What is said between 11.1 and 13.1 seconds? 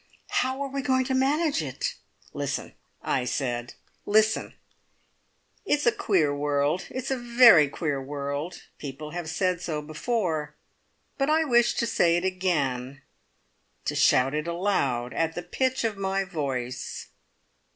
but I wish to say it again,